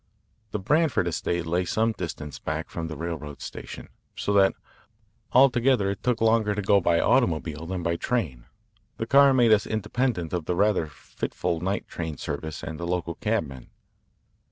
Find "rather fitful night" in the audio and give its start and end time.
10.55-11.87